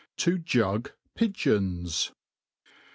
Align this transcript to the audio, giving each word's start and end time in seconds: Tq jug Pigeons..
Tq 0.17 0.43
jug 0.45 0.91
Pigeons.. 1.13 2.11